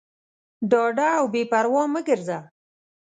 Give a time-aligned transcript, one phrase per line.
[0.69, 2.37] ډاډه او بېپروا مه ګرځه.